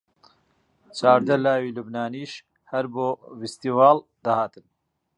چاردە 0.97 1.35
لاوی 1.45 1.75
لوبنانیش 1.77 2.33
هەر 2.71 2.85
بۆ 2.93 3.07
فستیواڵ 3.39 3.97
دەهاتن 4.25 4.65